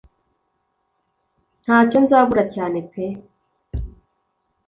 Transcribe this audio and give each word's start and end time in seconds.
nta 1.63 1.77
cyo 1.89 1.97
nzabura 2.03 2.43
cyane 2.53 2.77
pe 2.91 3.05